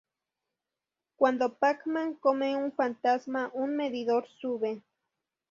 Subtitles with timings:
[1.15, 4.81] Cuando Pac-Man come un fantasma, un medidor sube.